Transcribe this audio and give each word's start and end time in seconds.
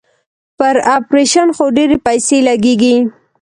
پر 0.57 0.75
اپرېشن 0.95 1.47
خو 1.55 1.65
ډېرې 1.77 1.97
پيسې 2.05 2.37
لگېږي. 2.47 2.95